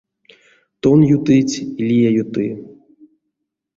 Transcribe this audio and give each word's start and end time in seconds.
Тон 0.81 0.99
ютыть, 1.15 1.53
лия 1.87 2.11
юты. 2.21 2.47